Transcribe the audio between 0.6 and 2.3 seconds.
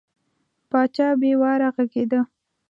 پاچا بې واره غږېده.